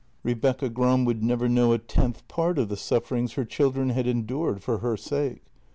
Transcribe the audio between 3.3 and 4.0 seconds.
her children